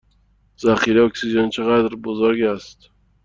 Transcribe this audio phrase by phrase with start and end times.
[0.61, 2.89] ذخیره اکسیژن چه قدر بزرگ است؟